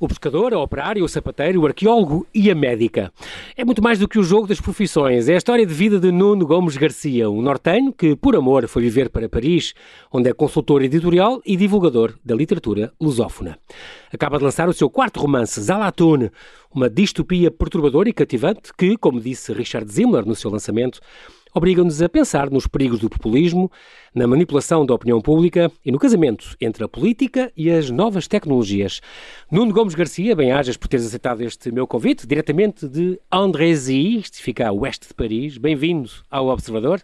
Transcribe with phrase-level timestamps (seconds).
[0.00, 3.12] o pescador, a operária, o sapateiro, o arqueólogo e a médica.
[3.54, 5.28] É muito mais do que o jogo das profissões.
[5.28, 8.82] É a história de vida de Nuno Gomes Garcia, um nortenho que, por amor, foi
[8.82, 9.74] viver para Paris,
[10.10, 13.58] onde é consultor editorial e divulgador da literatura lusófona.
[14.10, 16.30] Acaba de lançar o seu quarto romance, Zalatune,
[16.74, 20.98] uma distopia perturbadora e cativante que, como disse Richard Zimmler no seu lançamento,
[21.54, 23.70] obrigam-nos a pensar nos perigos do populismo,
[24.14, 29.00] na manipulação da opinião pública e no casamento entre a política e as novas tecnologias.
[29.50, 34.68] Nuno Gomes Garcia, bem-ajas por teres aceitado este meu convite, diretamente de Andrézy, isto fica
[34.68, 35.58] a oeste de Paris.
[35.58, 37.02] Bem-vindo ao Observador.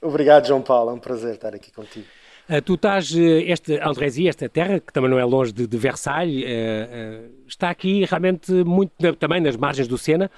[0.00, 2.06] Obrigado, João Paulo, é um prazer estar aqui contigo.
[2.48, 5.76] Uh, tu estás, uh, este Andrézy, esta terra, que também não é longe de, de
[5.78, 10.30] Versalhes, uh, está aqui realmente muito na, também nas margens do Sena,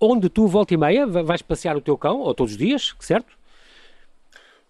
[0.00, 3.38] onde tu, volta e meia, vais passear o teu cão, ou todos os dias, certo?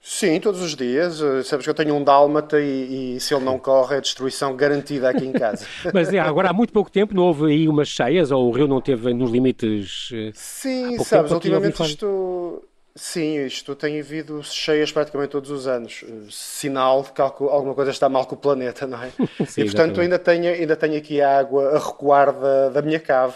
[0.03, 1.21] Sim, todos os dias.
[1.21, 4.57] Eh, sabes que eu tenho um dálmata e, e, se ele não corre é destruição
[4.57, 5.67] garantida aqui em casa.
[5.93, 8.67] Mas é, agora há muito pouco tempo não houve aí umas cheias ou o rio
[8.67, 10.09] não teve nos limites?
[10.13, 12.65] Eh, Sim, sabes, ultimamente isto...
[12.93, 16.03] Sim, isto tem havido cheias praticamente todos os anos.
[16.03, 19.11] Eh, sinal de que alguma coisa está mal com o planeta, não é?
[19.47, 22.99] Sim, e portanto ainda tenho, ainda tenho aqui a água a recuar da, da minha
[22.99, 23.35] cave.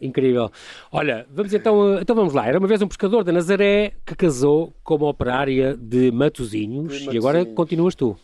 [0.00, 0.50] Incrível.
[0.90, 2.46] Olha, vamos então, então vamos lá.
[2.46, 7.16] Era uma vez um pescador da Nazaré que casou com uma operária de Matozinhos, e
[7.16, 8.16] agora continuas tu.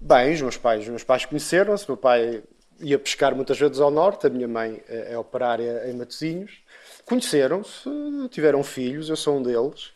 [0.00, 1.86] Bem, os meus pais, os meus pais conheceram-se.
[1.86, 2.42] Meu pai
[2.80, 6.52] ia pescar muitas vezes ao norte, a minha mãe é, é operária em Matozinhos.
[7.04, 7.90] Conheceram-se,
[8.30, 9.86] tiveram filhos, eu sou um deles.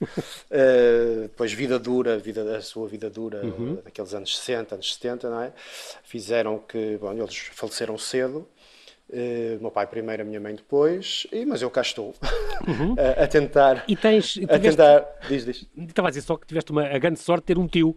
[0.51, 3.79] uh, depois, vida dura, vida, a sua vida dura, uhum.
[3.85, 5.53] daqueles anos 60, anos 70, não é?
[6.03, 8.47] Fizeram que, bom, eles faleceram cedo
[9.09, 12.15] Uh, meu pai primeiro, a minha mãe depois, e, mas eu cá estou
[12.67, 12.97] uhum.
[13.19, 13.85] a, a, tentar.
[13.87, 14.33] E tens.
[14.33, 15.07] Tiveste, a tentar.
[15.29, 15.69] Diz, diz.
[15.77, 17.95] Estava a dizer só que tiveste uma a grande sorte de ter um tio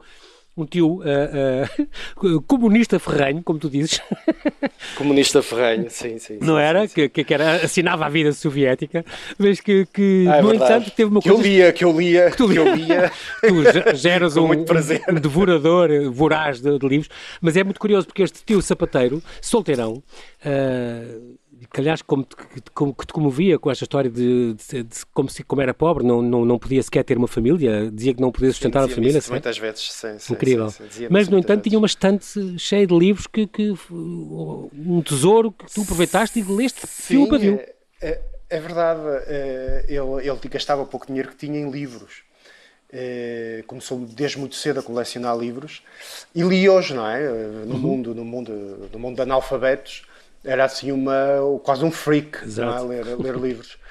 [0.57, 4.01] um tio uh, uh, comunista ferranho, como tu dizes.
[4.97, 6.39] Comunista ferranho, sim, sim.
[6.41, 6.81] Não sim, era?
[6.81, 7.09] Sim, sim.
[7.09, 9.05] Que, que, era, assinava a vida soviética,
[9.37, 10.73] mas que, que ah, é no verdade.
[10.73, 11.43] entanto, teve uma que coisa...
[11.43, 13.11] Que eu lia, que eu lia, que, tu, que eu lia.
[13.41, 17.09] tu já, já eras um, um, devorador, voraz de, de, livros,
[17.39, 20.01] mas é muito curioso porque este tio sapateiro, solteirão,
[20.45, 22.35] uh, que aliás como te,
[22.73, 26.05] como, que te comovia com esta história de, de, de, como, se, como era pobre,
[26.05, 28.95] não, não, não podia sequer ter uma família, dizia que não podia sustentar sim, a
[28.95, 29.17] família.
[29.17, 30.69] Isso muitas vezes, sim, sim Incrível.
[30.69, 35.71] Sim, Mas, no entanto, tinha uma estante cheia de livros que, que um tesouro que
[35.73, 41.07] tu aproveitaste e leste fio para É, é, é verdade, é, ele, ele gastava pouco
[41.07, 42.25] dinheiro que tinha em livros.
[42.89, 45.83] É, começou desde muito cedo a colecionar livros
[46.33, 47.19] e li hoje, não é?
[47.65, 47.79] No uhum.
[47.79, 50.06] mundo, no mundo, no mundo de analfabetos,
[50.43, 51.15] era assim uma
[51.63, 52.79] quase um freak é?
[52.81, 53.77] ler, ler livros.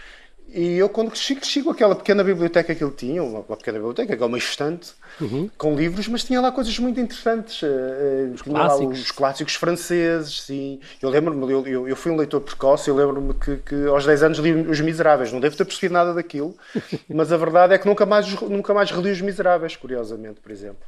[0.48, 4.16] E eu, quando chego, chego àquela pequena biblioteca que ele tinha, uma, uma pequena biblioteca,
[4.16, 5.50] que é uma estante, uhum.
[5.58, 7.62] com livros, mas tinha lá coisas muito interessantes.
[7.62, 9.00] Uh, os, clássicos.
[9.00, 10.80] os clássicos franceses, sim.
[11.02, 14.22] Eu lembro-me, eu, eu, eu, fui um leitor precoce, eu lembro-me que, que, aos 10
[14.22, 15.32] anos li Os Miseráveis.
[15.32, 16.56] Não devo ter percebido nada daquilo,
[17.12, 20.86] mas a verdade é que nunca mais, nunca mais reli Os Miseráveis, curiosamente, por exemplo.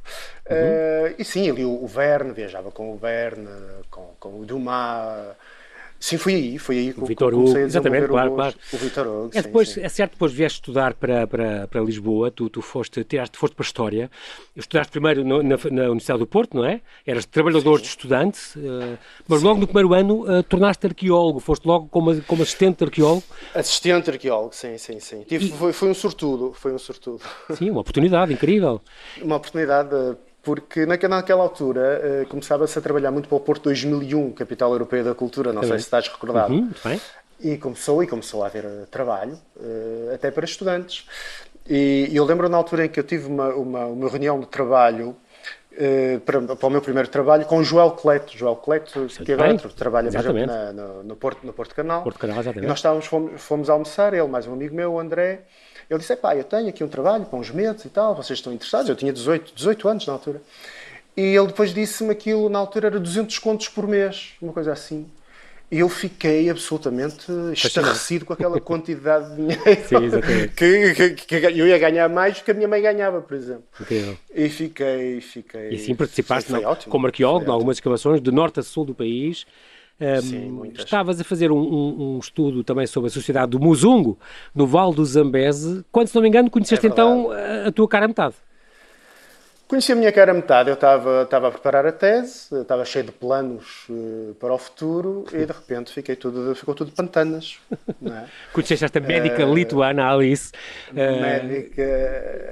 [0.49, 0.55] Uhum.
[0.55, 3.49] Uh, e sim, eu li o, o Verne, viajava com o Verne,
[3.91, 5.35] com, com o Dumas
[5.99, 8.55] Sim, foi aí, foi aí que o Vitor Hugo, exatamente, claro, claro.
[8.71, 9.81] O Vitor Hugo, é, depois, sim.
[9.81, 13.63] é certo, depois vieste estudar para, para, para Lisboa, tu, tu foste, tiraste, foste para
[13.63, 14.11] a História,
[14.55, 16.79] estudaste primeiro no, na, na, Universidade do Porto, não é?
[17.05, 17.83] Eras trabalhador sim.
[17.83, 19.45] de estudante, uh, mas sim.
[19.45, 23.23] logo no primeiro ano uh, tornaste arqueólogo, foste logo como, como assistente arqueólogo.
[23.53, 25.23] Assistente arqueólogo, sim, sim, sim.
[25.23, 25.51] Tive, e...
[25.51, 27.21] foi, foi um sortudo, foi um sortudo.
[27.55, 28.81] Sim, uma oportunidade incrível.
[29.21, 29.89] Uma oportunidade
[30.49, 35.13] porque naquela altura uh, começava-se a trabalhar muito para o Porto 2001, Capital Europeia da
[35.13, 36.51] Cultura, não sei se estás recordado.
[36.51, 36.99] Uhum, bem.
[37.39, 41.05] E começou, e começou a haver eh, trabalho, uh, até para estudantes.
[41.69, 45.15] E, eu lembro na altura em que eu tive uma, uma, uma reunião de trabalho
[46.25, 48.35] para, para, o meu primeiro trabalho com o Joel Cleto.
[48.35, 52.01] Joel Cleto, que agora trabalha na, no, no, Porto, no Porto Canal.
[52.01, 52.65] Porto Canal exatamente.
[52.65, 55.43] E nós estávamos, fomos, fomos almoçar, ele mais um amigo meu, o André,
[55.89, 58.53] ele disse: pá, eu tenho aqui um trabalho para uns meses e tal, vocês estão
[58.53, 58.89] interessados?
[58.89, 60.41] Eu tinha 18, 18 anos na altura.
[61.17, 65.05] E ele depois disse-me aquilo, na altura era 200 contos por mês, uma coisa assim.
[65.71, 71.67] E eu fiquei absolutamente estarrecido com aquela quantidade de dinheiro Sim, que, que, que, eu
[71.67, 73.63] ia ganhar mais do que a minha mãe ganhava, por exemplo.
[74.33, 75.71] E fiquei, fiquei.
[75.71, 78.83] E assim participaste foi, foi ótimo, como arqueólogo em algumas escavações de norte a sul
[78.83, 79.45] do país.
[80.01, 84.17] Um, Sim, estavas a fazer um, um, um, estudo também sobre a sociedade do Muzungo,
[84.55, 87.87] no Vale do Zambeze, quando, se não me engano, conheceste é então a, a tua
[87.87, 88.35] cara a metade.
[89.69, 93.05] Conheci a minha cara a metade, eu estava, estava a preparar a tese, estava cheio
[93.05, 97.59] de planos uh, para o futuro e de repente fiquei tudo, ficou tudo pantanas.
[98.01, 98.25] É?
[98.53, 100.51] Conheceste esta médica uh, lituana, Alice.
[100.91, 101.83] Uh, médica,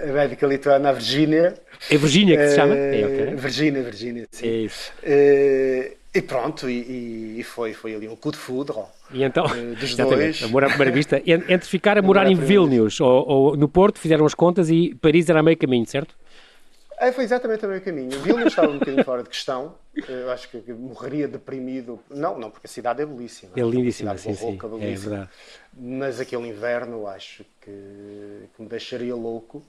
[0.03, 1.55] a médica lituana, a Virgínia.
[1.89, 2.75] É Virgínia que se chama?
[2.75, 3.35] É, okay.
[3.35, 4.47] Virgínia, Virgínia, sim.
[4.47, 4.91] É isso.
[6.17, 8.75] E pronto, e, e, foi, foi ali um coup de foudre.
[9.11, 10.41] E então, uh, dos dois.
[10.41, 14.25] amor à primeira vista, entre ficar a morar em Vilnius ou, ou, no Porto, fizeram
[14.25, 16.15] as contas e Paris era a meio caminho, certo?
[16.99, 18.19] É, foi exatamente o meio caminho.
[18.19, 19.75] Vilnius estava um bocadinho fora de questão.
[20.07, 21.99] Eu acho que morreria deprimido.
[22.09, 23.51] Não, não, porque a cidade é belíssima.
[23.55, 24.57] É lindíssima, sim, sim.
[24.81, 25.29] É verdade.
[25.71, 29.63] Mas aquele inverno acho que, que me deixaria louco.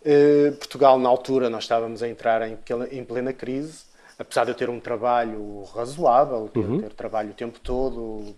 [0.00, 2.58] Uh, Portugal, na altura, nós estávamos a entrar em,
[2.90, 3.87] em plena crise
[4.18, 6.80] apesar de eu ter um trabalho razoável, ter, uhum.
[6.80, 8.34] ter trabalho o tempo todo,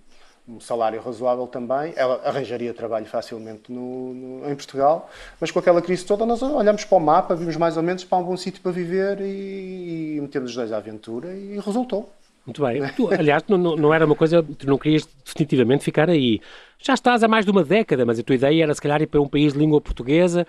[0.49, 5.09] um salário razoável também, ela arranjaria trabalho facilmente no, no, em Portugal,
[5.41, 8.19] mas com aquela crise toda nós olhamos para o mapa, vimos mais ou menos para
[8.19, 12.13] um bom sítio para viver e, e metemos os dois à aventura e resultou.
[12.45, 12.83] Muito bem.
[12.97, 16.41] Tu, aliás, não, não era uma coisa, tu não querias definitivamente ficar aí.
[16.79, 19.07] Já estás há mais de uma década, mas a tua ideia era se calhar ir
[19.07, 20.47] para um país de língua portuguesa.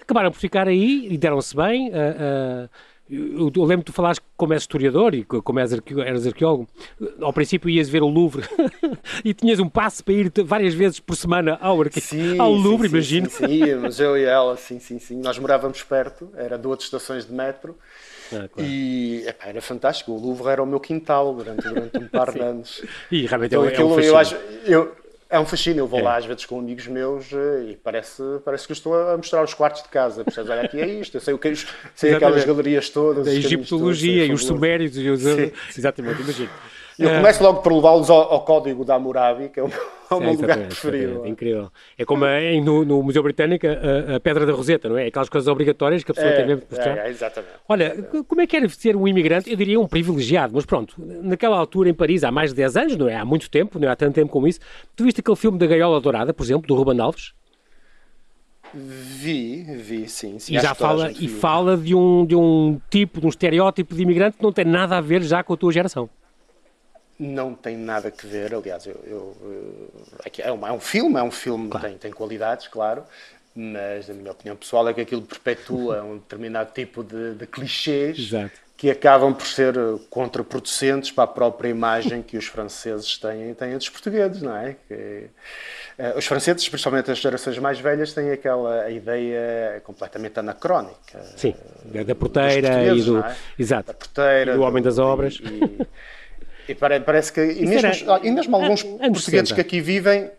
[0.00, 1.90] Acabaram por ficar aí e deram-se bem.
[1.90, 2.68] Uh, uh,
[3.10, 6.68] eu, eu lembro que tu falaste como és historiador e como és arqueó eras arqueólogo.
[7.20, 8.44] Ao princípio ias ver o Louvre
[9.24, 12.00] e tinhas um passe para ir várias vezes por semana ao, arque...
[12.00, 13.30] sim, ao Louvre, sim, imagino.
[13.30, 15.20] Sim, sim, íamos, eu e ela, sim, sim, sim.
[15.20, 17.76] Nós morávamos perto, era duas estações de metro.
[18.32, 18.70] Ah, claro.
[18.70, 20.12] E epá, era fantástico.
[20.12, 22.82] O Louvre era o meu quintal durante, durante um par de anos.
[23.10, 24.94] E realmente então, é, aquilo, um eu acho, eu,
[25.30, 26.02] é um fascínio, eu vou é.
[26.02, 29.52] lá às vezes com amigos meus eh, e parece, parece que estou a mostrar os
[29.52, 30.24] quartos de casa.
[30.24, 30.50] Percebes?
[30.50, 31.52] Olha, aqui é isto, eu sei, o que,
[31.94, 33.26] sei aquelas galerias todas.
[33.26, 34.96] A egiptologia e os sumérios.
[34.96, 35.22] E os...
[35.76, 36.50] Exatamente, imagino.
[36.98, 39.78] Eu começo logo por levá-los ao, ao, código da Hammurabi, que é o meu,
[40.10, 41.24] é o meu lugar preferido.
[41.24, 41.70] É incrível.
[41.96, 45.06] É como é, no, no, Museu Britânico a, a, Pedra da Roseta, não é?
[45.06, 46.98] Aquelas coisas obrigatórias que a pessoa é, tem mesmo que mostrar.
[46.98, 47.52] É, exatamente.
[47.68, 49.48] Olha, como é que era ser um imigrante?
[49.48, 52.96] Eu diria um privilegiado, mas pronto, naquela altura em Paris, há mais de 10 anos,
[52.96, 53.14] não é?
[53.14, 53.92] Há muito tempo, não é?
[53.92, 54.58] Há tanto tempo como isso.
[54.96, 57.32] Tu viste aquele filme da Gaiola Dourada, por exemplo, do Ruben Alves?
[58.74, 60.38] Vi, vi, sim.
[60.38, 64.02] sim e já fala, e fala de um, de um tipo, de um estereótipo de
[64.02, 66.10] imigrante que não tem nada a ver já com a tua geração.
[67.18, 69.90] Não tem nada a ver, aliás, eu, eu,
[70.38, 71.88] é, um, é um filme, é um filme, claro.
[71.88, 73.02] tem, tem qualidades, claro,
[73.56, 78.18] mas a minha opinião pessoal é que aquilo perpetua um determinado tipo de, de clichês
[78.18, 78.52] Exato.
[78.76, 79.74] que acabam por ser
[80.08, 84.76] contraproducentes para a própria imagem que os franceses têm, têm dos portugueses, não é?
[84.86, 85.26] Que,
[85.98, 91.20] uh, os franceses, principalmente as gerações mais velhas, têm aquela ideia completamente anacrónica.
[91.36, 91.52] Sim,
[92.06, 93.36] da porteira e do, é?
[93.58, 95.40] exato, da porteira, e do homem das obras.
[95.42, 95.86] E, e
[96.74, 99.54] parece que, e mesmo, era, e mesmo alguns portugueses 60.
[99.54, 100.30] que aqui vivem,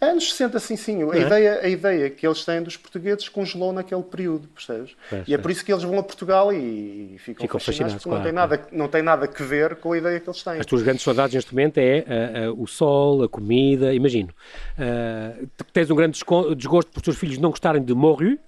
[0.00, 1.10] anos 60, sim, sim.
[1.10, 1.20] A, é?
[1.20, 4.96] ideia, a ideia que eles têm dos portugueses congelou naquele período, percebes?
[5.26, 8.04] e é por isso que eles vão a Portugal e, e ficam, ficam fascinados, fascinados
[8.04, 10.58] claro, não, tem nada, não tem nada a ver com a ideia que eles têm.
[10.58, 12.04] As tuas grandes saudades neste momento é
[12.46, 14.30] uh, uh, o sol, a comida, imagino.
[14.78, 16.18] Uh, tens um grande
[16.56, 18.38] desgosto por os teus filhos não gostarem de morru,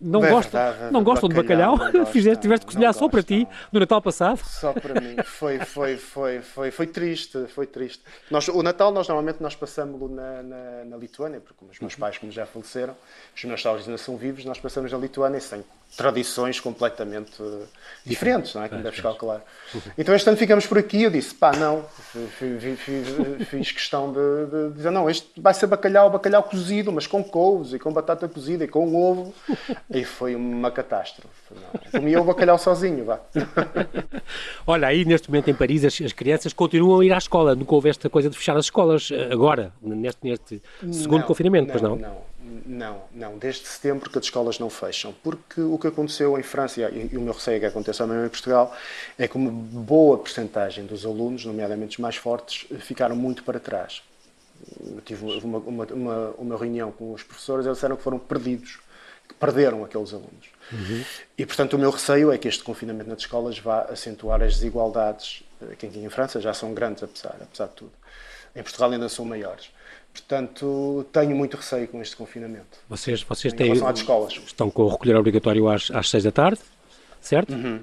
[0.00, 1.76] não, gostam, verdade, não gostam de bacalhau?
[1.76, 2.06] bacalhau.
[2.10, 4.38] Fizeste, tiveste de cozinhar só para ti no Natal passado?
[4.44, 5.16] Só para mim.
[5.24, 8.02] Foi, foi, foi, foi, foi triste, foi triste.
[8.30, 12.18] Nós, o Natal nós normalmente nós passamos-lo na, na, na, Lituânia, porque os meus pais,
[12.18, 12.94] como já faleceram,
[13.34, 15.64] os meus sócios ainda são vivos, nós passamos na Lituânia sem
[15.96, 17.42] tradições completamente
[18.04, 18.68] diferentes, não é?
[18.68, 19.42] Como deves calcular.
[19.98, 21.84] Então este ano ficamos por aqui eu disse, pá, não,
[22.38, 27.06] fiz, fiz, fiz questão de, de, dizer, não, este vai ser bacalhau, bacalhau cozido, mas
[27.06, 29.34] com couves e com batata cozida e com ovo.
[29.92, 31.28] E foi uma catástrofe.
[31.50, 32.00] Não.
[32.00, 33.20] Comia o bacalhau sozinho, vá.
[34.66, 37.54] Olha, aí neste momento em Paris as, as, crianças continuam a ir à escola.
[37.54, 40.62] Nunca houve esta coisa de fechar as escolas eh, agora, neste, neste
[40.92, 41.96] segundo não, confinamento, não, pois não?
[41.96, 42.22] Não,
[42.66, 43.38] não, não.
[43.38, 45.14] Desde setembro que as escolas não fecham.
[45.22, 48.28] Porque o que aconteceu em França, e, o meu receio é que aconteça também em
[48.28, 48.76] Portugal,
[49.18, 54.02] é que uma boa porcentagem dos alunos, nomeadamente os mais fortes, ficaram muito para trás.
[54.84, 58.78] Eu tive uma, uma, uma, uma reunião com os professores, eles disseram que foram perdidos,
[59.26, 60.48] que perderam aqueles alunos.
[60.72, 61.04] Uhum.
[61.38, 65.42] E, portanto, o meu receio é que este confinamento nas escolas vá acentuar as desigualdades,
[65.62, 67.92] eh, que aqui em França já são grandes, apesar, apesar de tudo.
[68.54, 69.70] Em Portugal ainda são maiores.
[70.12, 72.78] Portanto, tenho muito receio com este confinamento.
[72.88, 73.72] Vocês, vocês têm,
[74.44, 76.60] estão com o recolher obrigatório às, às seis da tarde,
[77.20, 77.52] certo?
[77.52, 77.80] Uhum.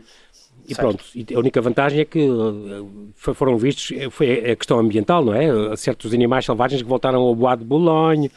[0.67, 0.79] E certo.
[0.79, 5.33] pronto, e a única vantagem é que eh, foram vistos, foi a questão ambiental, não
[5.33, 5.75] é?
[5.77, 8.29] Certos animais selvagens que voltaram ao Bois de Boulogne,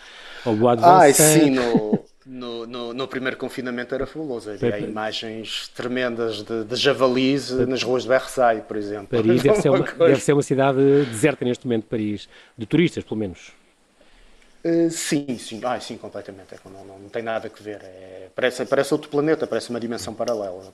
[0.44, 4.48] ao Bois de Ah, sim, no, no, no, no, primeiro confinamento era fabuloso.
[4.48, 4.84] Havia Pepe.
[4.84, 7.66] imagens tremendas de, de javalis Pepe.
[7.68, 9.08] nas ruas de Versailles, por exemplo.
[9.08, 13.18] Paris deve ser, uma, deve ser uma cidade deserta neste momento, Paris, de turistas, pelo
[13.18, 13.52] menos.
[14.64, 16.54] Uh, sim, sim, ah, sim, completamente.
[16.54, 17.80] É, não, não, não, tem nada a ver.
[17.82, 20.72] É, parece, parece outro planeta, parece uma dimensão paralela.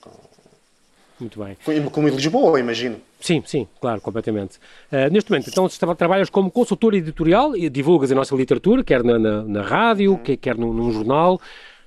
[1.18, 1.56] Muito bem.
[1.90, 3.00] Como em Lisboa, imagino.
[3.20, 4.58] Sim, sim, claro, completamente.
[4.92, 9.18] Uh, neste momento, então, trabalhas como consultor editorial e divulgas a nossa literatura, quer na,
[9.18, 10.18] na, na rádio, uhum.
[10.18, 11.40] quer, quer num, num jornal.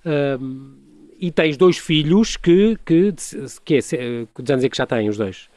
[0.05, 0.79] Uh,
[1.19, 3.13] e tens dois filhos que, que,
[3.65, 5.49] que, é, que anos é que já têm os dois?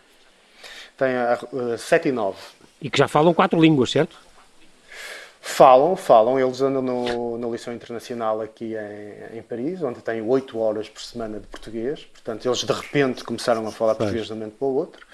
[1.01, 2.37] A, a 7 e 9.
[2.81, 4.17] E que já falam quatro línguas, certo?
[5.45, 6.39] Falam, falam.
[6.39, 11.03] Eles andam no, na lição internacional aqui em, em Paris, onde têm 8 horas por
[11.03, 12.05] semana de português.
[12.05, 15.05] Portanto, eles de repente começaram a falar português de um momento para o outro.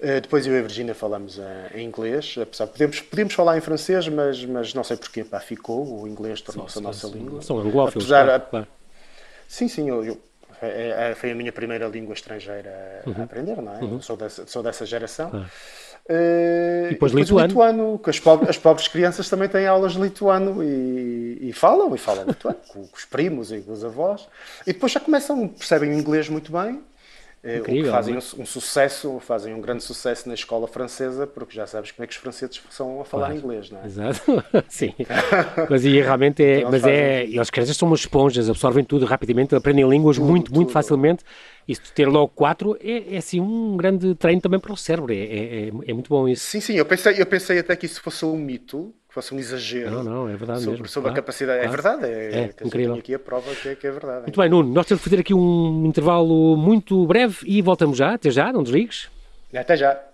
[0.00, 1.42] Uh, depois eu e a Virginia falamos uh,
[1.72, 2.34] em inglês.
[2.42, 5.22] Apesar, podemos, podemos falar em francês, mas, mas não sei porquê.
[5.22, 6.02] Pá, ficou.
[6.02, 7.40] O inglês tornou-se a nossa língua.
[7.40, 8.66] São anglófilos, Apesar, claro.
[9.46, 9.88] Sim, sim.
[9.88, 10.20] Eu, eu,
[10.60, 13.14] é, é, foi a minha primeira língua estrangeira a, uhum.
[13.20, 13.80] a aprender, não é?
[13.80, 14.02] Uhum.
[14.02, 15.30] Sou, dessa, sou dessa geração.
[15.30, 15.50] Claro.
[16.08, 17.48] Uh, e depois, depois lituano.
[17.48, 21.94] lituano que as, pobres, as pobres crianças também têm aulas de lituano e, e falam,
[21.94, 24.26] e falam lituano, com, com, os primos e com os avós.
[24.66, 26.80] E depois já começam, percebem o inglês muito bem,
[27.44, 31.92] Incrível, fazem um, um, sucesso, fazem um grande sucesso na escola francesa, porque já sabes
[31.92, 33.40] como é que os franceses são a falar claro.
[33.40, 33.86] inglês, não é?
[33.86, 34.92] Exato, sim.
[35.70, 39.54] mas e realmente é, mas é, e as crianças são umas esponjas, absorvem tudo rapidamente,
[39.54, 40.56] aprendem línguas tudo, muito, tudo.
[40.56, 41.24] muito facilmente.
[41.68, 45.16] E ter logo quatro é, é assim um grande treino também para o cérebro, é,
[45.16, 46.44] é, é, muito bom isso.
[46.46, 49.90] Sim, sim, eu pensei, eu pensei até que isso fosse um mito, fosse um exagero.
[49.90, 50.88] Não, não, é verdade sobre, mesmo.
[50.88, 51.58] Sobre claro, a capacidade.
[51.58, 51.78] É claro.
[51.78, 52.94] É verdade, é, é incrível.
[52.94, 54.22] aqui a prova que é, que é verdade.
[54.22, 58.14] Muito bem, Nuno, nós temos de fazer aqui um intervalo muito breve e voltamos já.
[58.14, 59.08] Até já, não desligues.
[59.54, 60.07] Até já.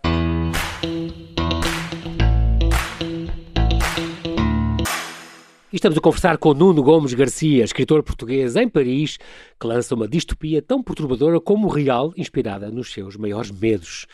[5.74, 9.18] E estamos a conversar com Nuno Gomes Garcia, escritor português em Paris,
[9.58, 14.06] que lança uma distopia tão perturbadora como real, inspirada nos seus maiores medos.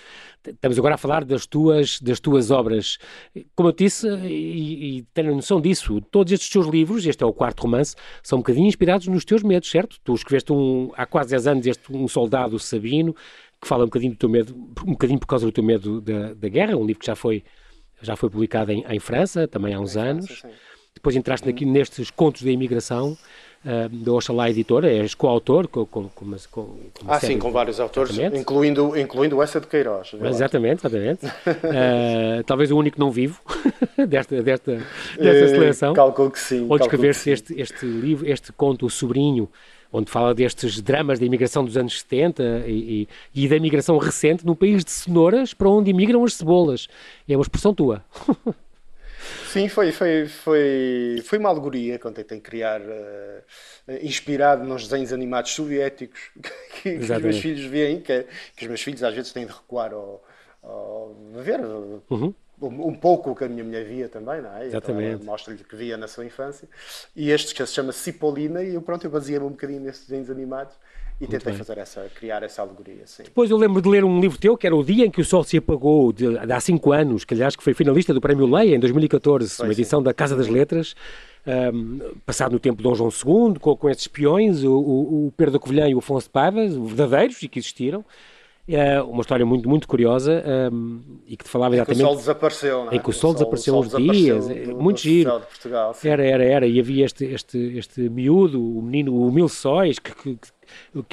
[0.42, 2.96] Estamos agora a falar das tuas, das tuas obras.
[3.54, 7.32] Como eu disse, e, e tenho noção disso, todos estes teus livros, este é o
[7.34, 9.98] quarto romance, são um bocadinho inspirados nos teus medos, certo?
[10.02, 13.14] Tu escreveste um, há quase 10 anos este Um Soldado Sabino,
[13.60, 16.32] que fala um bocadinho do teu medo, um bocadinho por causa do teu medo da,
[16.32, 17.44] da guerra, um livro que já foi,
[18.00, 20.24] já foi publicado em, em França, também há uns anos.
[20.24, 23.16] França, depois entraste aqui nestes contos da imigração
[23.64, 28.18] uh, da Oxalá Editora, és coautor com, com, com, com, Ah, sim, com vários autores,
[28.18, 30.12] incluindo, incluindo essa de Queiroz.
[30.20, 31.26] Exatamente, exatamente.
[31.26, 33.40] uh, talvez o único não vivo
[34.08, 34.82] desta, desta,
[35.16, 35.94] desta seleção.
[35.94, 36.66] Calculo que sim.
[36.68, 39.48] Onde escreveste este, este livro, este conto, O Sobrinho,
[39.92, 44.44] onde fala destes dramas da imigração dos anos 70 e, e, e da imigração recente
[44.44, 46.88] num país de cenouras para onde imigram as cebolas.
[47.28, 48.04] É uma expressão tua.
[49.52, 53.42] Sim, foi, foi, foi, foi uma alegoria que eu tentei criar, uh,
[54.00, 56.20] inspirado nos desenhos animados soviéticos
[56.82, 58.26] que, que os meus filhos veem, que,
[58.56, 60.22] que, os meus filhos às vezes têm de recuar ao,
[61.42, 61.60] ver
[62.10, 62.32] uhum.
[62.60, 64.66] Um, pouco o que a minha mulher via também, não é?
[64.66, 65.24] Então, Exatamente.
[65.24, 66.68] Mostra-lhe que via na sua infância.
[67.14, 70.30] E este que se chama Cipolina, e eu, pronto, eu baseei-me um bocadinho nesses desenhos
[70.30, 70.74] animados
[71.20, 73.24] e tentei fazer essa, criar essa alegoria, sim.
[73.24, 75.24] Depois eu lembro de ler um livro teu, que era O Dia em que o
[75.24, 78.46] Sol se Apagou, de, de há cinco anos, que aliás que foi finalista do Prémio
[78.46, 80.04] Leia em 2014, foi, uma edição sim.
[80.04, 80.94] da Casa das Letras,
[81.74, 85.32] um, passado no tempo de Dom João II, com, com esses espiões, o, o, o
[85.36, 88.02] Pedro da Covilhã e o Afonso de Paiva, verdadeiros e que existiram.
[88.70, 92.00] É uma história muito, muito curiosa um, e que te falava exatamente.
[92.00, 92.96] Em que o sol desapareceu, não é?
[92.96, 95.40] Em que o sol, o sol desapareceu uns dias, do, muito do giro.
[95.40, 96.66] Portugal, era, era, era.
[96.66, 100.59] E havia este, este, este miúdo, o menino, o Mil Sóis, que, que, que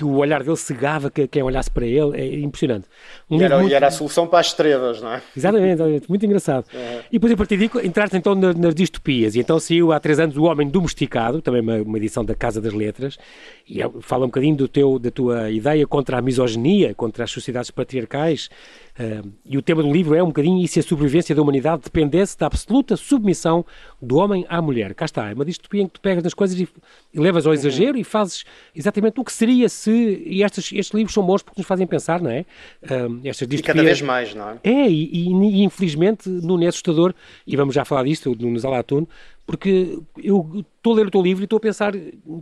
[0.02, 2.88] o olhar dele cegava quem olhasse para ele, é impressionante.
[3.30, 3.72] Um e, era, muito...
[3.72, 5.22] e era a solução para as estrelas, não é?
[5.36, 6.66] Exatamente, exatamente muito engraçado.
[6.74, 7.02] É.
[7.10, 10.20] E depois a partir daí entraste então nas, nas, distopias, e então saiu há três
[10.20, 13.18] anos O Homem Domesticado, também uma, uma edição da Casa das Letras,
[13.68, 17.32] e é, fala um bocadinho do teu, da tua ideia contra a misoginia, contra as
[17.32, 18.50] sociedades patriarcais,
[19.46, 22.38] e o tema do livro é um bocadinho e se a sobrevivência da humanidade dependesse
[22.38, 23.66] da absoluta submissão
[24.02, 24.94] do homem à mulher.
[24.96, 26.68] Cá está, é uma distopia em que tu pegas nas coisas e,
[27.14, 28.02] e levas ao exagero uhum.
[28.02, 28.44] e fazes
[28.76, 29.92] exatamente o que seria se.
[30.26, 32.46] E estes, estes livros são bons porque nos fazem pensar, não é?
[32.84, 33.60] Uh, estas distopias.
[33.60, 34.58] E cada vez mais, não é?
[34.64, 37.14] É, e, e, e infelizmente, no é assustador,
[37.46, 39.08] e vamos já falar disto no Zalatuno,
[39.48, 41.94] porque eu estou a ler o teu livro e estou a pensar,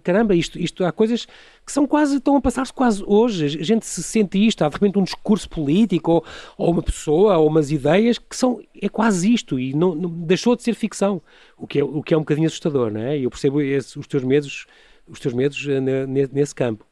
[0.04, 1.28] caramba, isto, isto há coisas
[1.64, 4.74] que são quase, estão a passar-se quase hoje, a gente se sente isto, há de
[4.74, 6.26] repente um discurso político, ou,
[6.58, 10.56] ou uma pessoa, ou umas ideias que são, é quase isto, e não, não, deixou
[10.56, 11.22] de ser ficção,
[11.56, 13.20] o que é, o que é um bocadinho assustador, não é?
[13.20, 14.66] Eu percebo esse, os teus medos,
[15.08, 15.80] os teus medos eh,
[16.28, 16.84] nesse campo.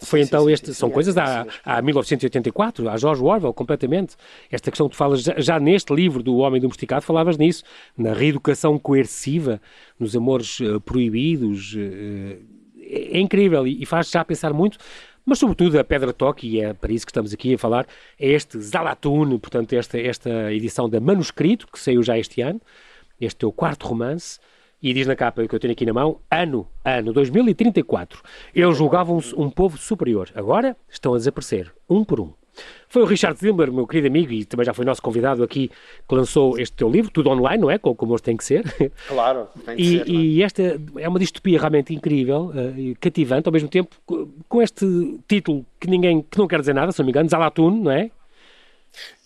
[0.00, 4.16] Foi então este, são coisas há, há 1984, há George Orwell, completamente.
[4.50, 7.64] Esta questão que tu falas já, já, neste livro do Homem Domesticado, falavas nisso,
[7.96, 9.60] na reeducação coerciva,
[9.98, 11.74] nos amores uh, proibidos.
[11.74, 12.54] Uh,
[12.86, 14.78] é, é, incrível e, e faz já pensar muito.
[15.24, 17.86] Mas, sobretudo, a Pedra Toque, e é para isso que estamos aqui a falar,
[18.20, 22.60] é este Zalatun, portanto, esta, esta edição da Manuscrito, que saiu já este ano,
[23.18, 24.38] este teu quarto romance,
[24.84, 28.20] e diz na capa que eu tenho aqui na mão, ano, ano 2034.
[28.54, 30.28] Eles julgavam-se um povo superior.
[30.34, 32.34] Agora estão a desaparecer, um por um.
[32.86, 35.70] Foi o Richard Zimmer, meu querido amigo, e também já foi nosso convidado aqui,
[36.06, 37.78] que lançou este teu livro, tudo online, não é?
[37.78, 38.62] Como, como hoje tem que ser.
[39.08, 40.08] Claro, tem que e, ser.
[40.08, 40.44] E é?
[40.44, 45.64] esta é uma distopia realmente incrível uh, e cativante, ao mesmo tempo, com este título
[45.80, 48.10] que ninguém, que não quer dizer nada, se não me engano, Zalatun, não é?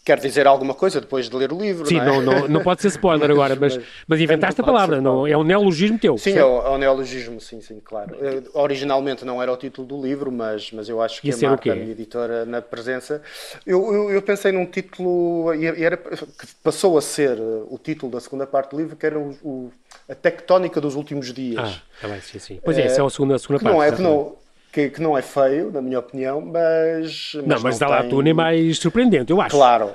[0.09, 1.87] Quer dizer alguma coisa depois de ler o livro.
[1.87, 2.21] Sim, não, é?
[2.23, 5.99] não, não, pode ser spoiler agora, mas, mas, inventaste a palavra, não, é um neologismo
[5.99, 6.17] teu.
[6.17, 8.17] Sim, é o, é um neologismo, sim, sim, claro.
[8.19, 11.51] Eh, originalmente não era o título do livro, mas, mas eu acho que Ia a
[11.51, 13.21] Marta, a minha editora, na presença,
[13.67, 18.11] eu, eu, eu pensei num título e era, que passou a ser eh, o título
[18.11, 19.73] da segunda parte do livro, que era o, o
[20.09, 21.59] a tectónica dos últimos dias.
[21.63, 22.61] Ah, tá bem, sim, sim.
[22.65, 23.77] Pois é, essa é a segunda, a segunda que parte.
[23.77, 24.37] Não é, que não,
[24.79, 27.33] que, que, não é feio, na minha opinião, mas.
[27.35, 29.57] mas não, mas dá lá tu nem mais surpreendente, eu acho.
[29.57, 29.91] Claro,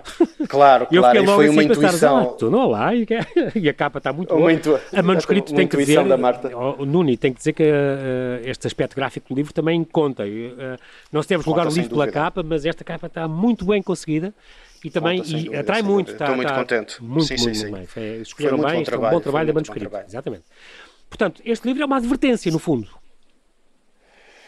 [0.49, 1.23] claro, eu claro.
[1.23, 2.17] E foi assim uma intuição.
[2.17, 3.07] Ah, tu não lá e,
[3.55, 4.51] e a capa está muito boa.
[4.51, 4.77] Intu...
[4.91, 6.03] A manuscrito tem que dizer.
[6.03, 6.55] Da Marta.
[6.57, 10.23] O Nuni tem que dizer que uh, este aspecto gráfico do livro também conta.
[10.23, 10.77] Uh,
[11.11, 14.33] não se deve julgar o livro pela capa, mas esta capa está muito bem conseguida.
[14.83, 16.11] E também Conta, e dúvida, atrai muito.
[16.11, 17.01] Está, Estou muito está contente.
[17.01, 17.99] Muito, sim, muito, sim, muito sim.
[18.01, 18.05] bem.
[18.05, 19.89] É, escolheram bem, um bom trabalho da manuscrito.
[20.05, 20.43] Exatamente.
[21.09, 22.89] Portanto, este livro é uma advertência, no fundo.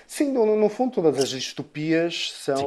[0.07, 2.65] Sim, no, no, fundo, todas as distopias são Sim.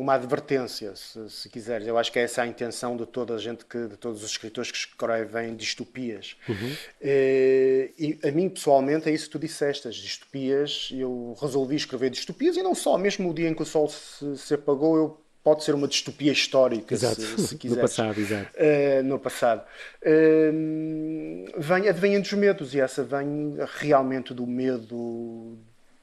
[0.00, 1.86] uma advertência, se, se, quiseres.
[1.86, 4.30] Eu acho que é essa a intenção de toda a gente, que, de todos os
[4.30, 6.36] escritores que escrevem distopias.
[6.48, 6.76] Uhum.
[7.00, 9.88] E, eh, e a mim, pessoalmente, é isso que tu disseste.
[9.88, 12.98] As distopias, eu resolvi escrever distopias e não só.
[12.98, 16.32] Mesmo o dia em que o sol se, se apagou, eu pode ser uma distopia
[16.32, 17.20] histórica, exato.
[17.20, 17.76] se, se quiser.
[17.76, 18.50] No passado, exato.
[18.56, 19.64] Uh, no passado.
[20.02, 25.58] Uh, vem, advém dos medos, e essa vem realmente do medo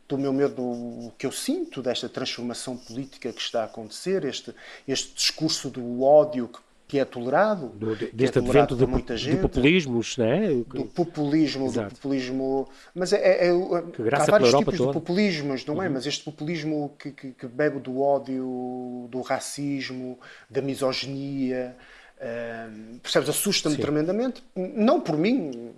[0.10, 4.56] do meu medo que eu sinto desta transformação política que está a acontecer, este,
[4.88, 9.36] este discurso do ódio que, que é tolerado, do, deste é advento de, muita gente,
[9.36, 10.48] de populismos, né?
[10.68, 11.89] do populismo, Exato.
[11.89, 14.88] do populismo, mas é, é, é há vários tipos toda.
[14.88, 15.86] de populismos, não é?
[15.86, 15.94] Uhum.
[15.94, 20.18] Mas este populismo que, que, que, bebe do ódio, do racismo,
[20.50, 21.78] da misoginia,
[22.18, 23.30] uh, percebes?
[23.30, 25.72] Assusta-me tremendamente, não por mim,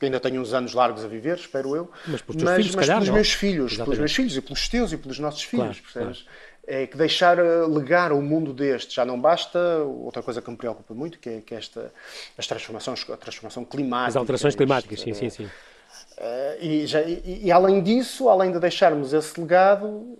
[0.00, 2.86] que ainda tenho uns anos largos a viver, espero eu, mas, pelos, mas, filhos, mas
[2.86, 3.14] calhar, pelos não?
[3.14, 3.84] meus filhos, Exatamente.
[3.84, 6.22] pelos meus filhos e pelos teus e pelos nossos filhos, claro, percebes?
[6.22, 6.40] Claro.
[6.66, 9.58] É que deixar eh, legar o mundo deste já não basta.
[9.82, 11.92] Outra coisa que me preocupa muito que é, que é esta
[12.38, 14.08] as transformações, a transformação climática.
[14.08, 15.44] As alterações climáticas, sim, sim, sim.
[15.44, 20.18] Uh, e, já, e, e, além disso, além de deixarmos esse legado,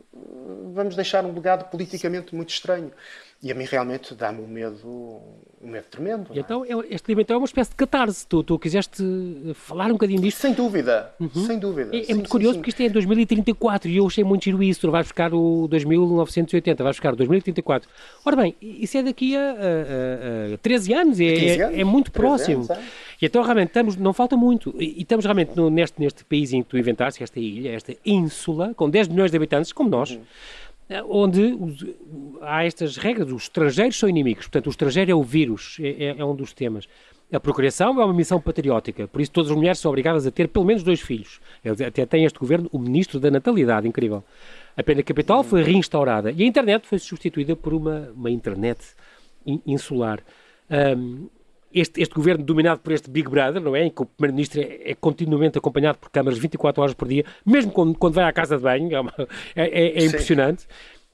[0.73, 2.93] vamos deixar um legado politicamente muito estranho.
[3.43, 4.87] E a mim realmente dá-me um medo,
[5.63, 6.31] um medo tremendo.
[6.35, 6.41] É?
[6.41, 8.27] então, este livro então é uma espécie de catarse.
[8.27, 9.03] Tu, tu quiseste
[9.55, 10.43] falar um bocadinho disto?
[10.43, 11.47] Sem dúvida, uhum.
[11.47, 11.97] sem dúvida.
[11.97, 14.45] É, é sim, muito curioso sim, porque isto é em 2034 e eu achei muito
[14.45, 14.83] giro isso.
[14.83, 17.89] Tu vais buscar o 2980, vais buscar o 2034.
[18.27, 21.79] Ora bem, isso é daqui a, a, a, a 13 anos, é, é, anos?
[21.79, 22.67] é muito próximo.
[22.71, 22.85] Anos,
[23.23, 24.75] e então realmente estamos, não falta muito.
[24.79, 27.97] E, e estamos realmente no, neste, neste país em que tu inventaste, esta ilha, esta
[28.05, 30.10] ínsula, com 10 milhões de habitantes, como nós.
[30.17, 30.25] Uhum
[30.91, 31.57] eh, onde
[32.43, 36.17] há estas regras, os estrangeiros são inimigos, portanto o estrangeiro é o vírus, é, é,
[36.19, 36.89] é, um dos temas.
[37.33, 40.49] A procriação é uma missão patriótica, por isso todas as mulheres são obrigadas a ter
[40.49, 41.41] pelo menos dois filhos.
[41.87, 44.25] Até tem este governo o ministro da natalidade, incrível.
[44.77, 48.81] A pena capital foi reinstaurada e a internet foi substituída por uma, uma internet
[49.65, 50.19] insular.
[50.69, 51.29] Um,
[51.73, 53.85] este, este, governo dominado por este Big Brother, não é?
[53.85, 57.71] Em que o Primeiro-Ministro é, é, continuamente acompanhado por câmaras 24 horas por dia, mesmo
[57.71, 59.13] quando, quando vai à casa de banho, é, uma,
[59.55, 60.67] é, é, é impressionante.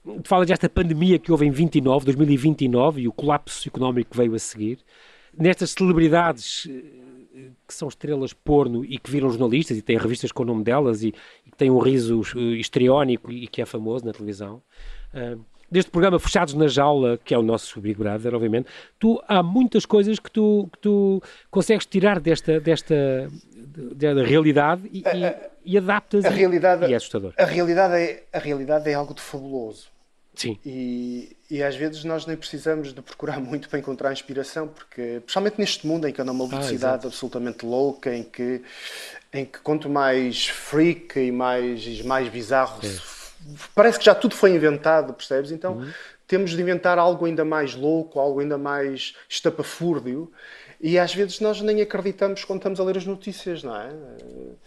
[0.03, 4.33] Tu falas desta pandemia que houve em 29, 2029 e o colapso económico que veio
[4.33, 4.79] a seguir.
[5.37, 6.67] Nestas celebridades
[7.37, 10.63] eh, que são estrelas porno e que viram jornalistas e têm revistas com o nome
[10.63, 11.13] delas e,
[11.45, 14.61] e que têm um riso eh, histriónico e que é famoso na televisão.
[15.13, 15.39] Uh,
[15.69, 19.85] deste programa Fechados na Jaula, que é o nosso Big Brother, obviamente, tu, há muitas
[19.85, 23.29] coisas que tu, que tu consegues tirar desta, desta
[23.95, 25.35] da realidade e, a, e,
[25.73, 27.33] e adaptas a realidade, e é assustador.
[27.37, 29.87] A realidade é, a realidade é algo de fabuloso.
[30.33, 30.57] Sim.
[30.63, 35.55] E, e às vezes nós nem precisamos de procurar muito para encontrar inspiração, porque, principalmente
[35.57, 38.61] neste mundo em que anda uma velocidade ah, absolutamente louca, em que,
[39.33, 43.16] em que quanto mais freak e mais, mais bizarro é
[43.73, 45.51] parece que já tudo foi inventado, percebes?
[45.51, 45.91] Então uhum.
[46.27, 50.31] temos de inventar algo ainda mais louco, algo ainda mais estapafúrdio.
[50.79, 53.89] E às vezes nós nem acreditamos quando estamos a ler as notícias, não é?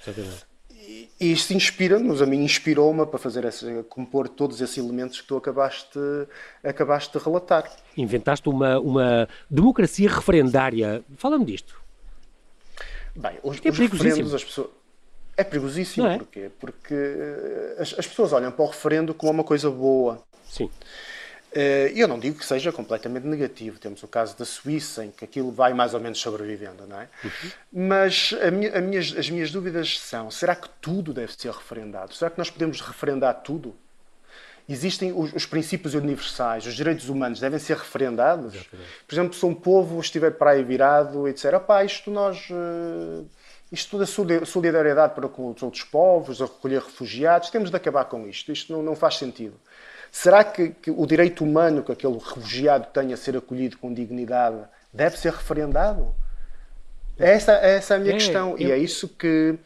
[0.02, 0.50] Exatamente.
[0.70, 5.26] E, e isso inspira-nos, a mim inspirou-me para fazer esse, compor todos esses elementos que
[5.28, 5.98] tu acabaste,
[6.64, 7.70] acabaste de relatar.
[7.96, 11.04] Inventaste uma, uma democracia referendária.
[11.16, 11.80] Fala-me disto.
[13.14, 14.68] Bem, os, é os referendos, as pessoas
[15.40, 16.06] é perigosíssimo.
[16.06, 16.18] É?
[16.18, 16.50] Porquê?
[16.58, 20.22] Porque eh, as, as, pessoas olham para o referendo como uma coisa boa.
[20.48, 20.70] Sim.
[21.52, 23.78] Eh, e eu não digo que seja completamente negativo.
[23.78, 27.08] Temos o caso da Suíça, em que aquilo vai mais ou menos sobrevivendo, não é?
[27.24, 27.50] Uhum.
[27.88, 32.14] Mas a minha, a minhas, as minhas dúvidas são: será que tudo deve ser referendado?
[32.14, 33.74] Será que nós podemos referendar tudo?
[34.68, 38.54] Existem os, os princípios universais, os direitos humanos devem ser referendados?
[38.54, 38.88] Exatamente.
[39.08, 42.48] Por exemplo, se um povo estiver para aí virado e disser: opá, isto nós.
[42.50, 43.26] Uh,
[43.72, 48.04] isto tudo é solidariedade para com os outros povos, a recolher refugiados, temos de acabar
[48.06, 48.50] com isto.
[48.50, 49.54] Isto não, não faz sentido.
[50.10, 54.58] Será que, que, o direito humano que aquele refugiado tem a ser acolhido com dignidade
[54.92, 56.12] deve ser referendado?
[57.16, 58.56] Essa, essa é a minha é, questão.
[58.58, 59.56] É, e é isso que,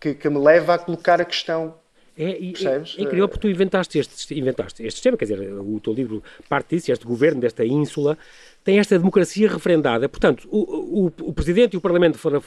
[0.00, 1.74] que, que, me leva a colocar a questão.
[2.16, 5.92] É, é, é incrível porque tu inventaste este, inventaste este sistema, quer dizer, o teu
[5.92, 8.16] livro parte disso, este governo desta ínsula
[8.64, 10.08] tem esta democracia referendada.
[10.08, 12.42] Portanto, o, o, o Presidente e o Parlamento foram,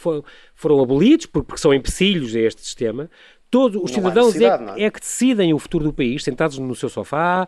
[0.55, 3.09] foram abolidos porque são empecilhos a este sistema.
[3.49, 6.75] Todos os não cidadãos é, é, é, que decidem o futuro do país, sentados no
[6.75, 7.47] seu sofá,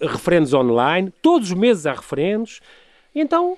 [0.00, 2.60] referendos online, todos os meses há referendos.
[3.14, 3.56] Então, uh,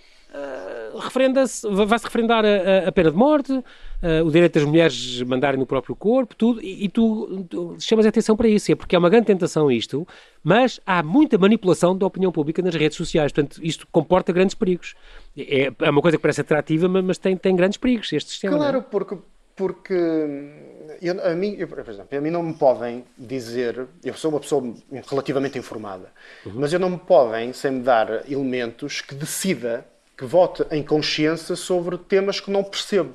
[0.99, 5.67] referenda-se, vai-se referendar a, a, pena de morte, uh, o direito das mulheres mandarem no
[5.67, 8.99] próprio corpo, tudo, e, e tu, tu, chamas a atenção para isso, é porque é
[8.99, 10.07] uma grande tentação isto,
[10.43, 14.95] mas há muita manipulação da opinião pública nas redes sociais, portanto, isto comporta grandes perigos.
[15.37, 18.55] É, é uma coisa que parece atrativa, mas tem, tem grandes perigos, este sistema.
[18.55, 18.59] É?
[18.59, 19.17] Claro, porque
[19.57, 19.95] porque
[21.01, 24.39] eu, a, mim, eu, por exemplo, a mim não me podem dizer, eu sou uma
[24.39, 24.75] pessoa
[25.09, 26.13] relativamente informada,
[26.45, 26.53] uhum.
[26.57, 31.55] mas eu não me podem, sem me dar elementos, que decida que vote em consciência
[31.55, 33.15] sobre temas que não percebo.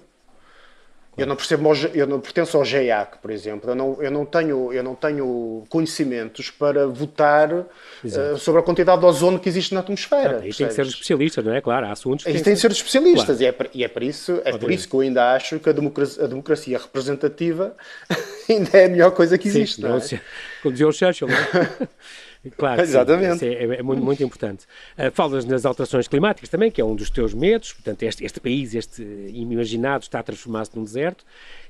[1.18, 3.70] Eu não percebo, eu não pertenço ao GEAC, por exemplo.
[3.70, 9.02] Eu não, eu não, tenho, eu não tenho conhecimentos para votar uh, sobre a quantidade
[9.02, 10.40] de ozono que existe na atmosfera.
[10.42, 11.60] Ah, e tem que ser especialistas, não é?
[11.60, 12.32] Claro, há assuntos que.
[12.32, 13.38] tem que ser especialistas.
[13.38, 13.42] Claro.
[13.42, 15.74] E, é, e é, por isso, é por isso que eu ainda acho que a
[15.74, 17.76] democracia, a democracia representativa
[18.50, 19.76] ainda é a melhor coisa que existe.
[19.76, 20.22] Sim, não é?
[20.64, 21.88] Como dizia o Churchill, não é?
[22.58, 23.46] Claro, Exatamente.
[23.46, 24.66] É, é, muito, muito importante.
[24.98, 27.74] Uh, falas nas alterações climáticas também, que é um dos teus medos.
[27.74, 31.24] Portanto, este, este país, este imaginado, está a transformar-se num deserto.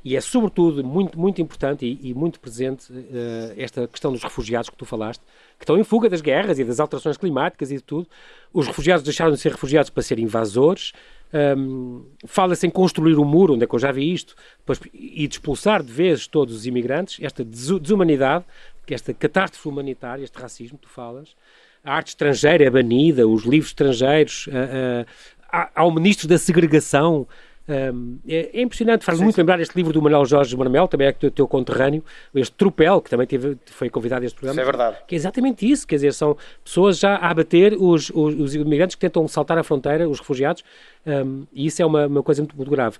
[0.03, 4.69] E é, sobretudo, muito, muito importante e, e muito presente uh, esta questão dos refugiados
[4.69, 5.21] que tu falaste,
[5.59, 8.07] que estão em fuga das guerras e das alterações climáticas e de tudo.
[8.53, 10.93] Os refugiados deixaram de ser refugiados para ser invasores.
[11.33, 14.35] Um, Fala-se em construir um muro, onde é que eu já vi isto,
[14.93, 18.43] e de expulsar de vez todos os imigrantes, esta desumanidade
[18.85, 21.35] que esta catástrofe humanitária, este racismo que tu falas,
[21.83, 24.47] a arte estrangeira é banida, os livros estrangeiros,
[25.51, 27.27] há, o ministro da segregação.
[27.69, 31.11] Um, é, é, impressionante, faz muito lembrar este livro do Manuel Jorge Marmel, também é
[31.11, 32.03] teu, teu conterrâneo,
[32.35, 34.59] este Tropel, que também teve, foi convidado a este programa.
[34.59, 34.97] Isso é verdade.
[35.07, 38.95] Que é exatamente isso, quer dizer, são pessoas já a abater os, os, os imigrantes
[38.95, 40.63] que tentam saltar a fronteira, os refugiados,
[41.05, 42.97] um, e isso é uma, uma coisa muito, muito grave.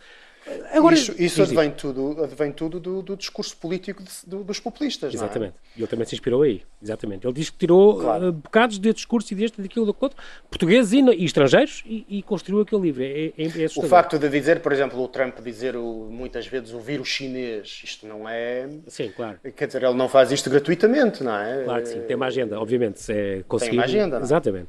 [0.72, 5.14] Agora, isso, isso advém tudo, advém tudo do, do discurso político de, do, dos populistas.
[5.14, 5.18] É?
[5.18, 5.54] Exatamente.
[5.76, 5.80] É?
[5.80, 6.64] Ele também se inspirou aí.
[6.82, 7.28] Exatamente.
[7.28, 8.30] Ele diz que tirou claro.
[8.30, 10.18] uh, bocados de discurso e deste, daquilo, do outro,
[10.50, 13.04] portugueses e, e estrangeiros, e, e, construiu aquele livro.
[13.04, 16.74] É, é, é o facto de dizer, por exemplo, o Trump dizer o, muitas vezes
[16.74, 18.68] o vírus chinês, isto não é.
[18.88, 19.40] Sim, claro.
[19.56, 21.64] Quer dizer, ele não faz isto gratuitamente, não é?
[21.64, 22.02] Claro que sim.
[22.02, 23.00] Tem uma agenda, obviamente.
[23.12, 23.72] É conseguir...
[23.72, 24.20] Tem uma agenda.
[24.20, 24.68] Não?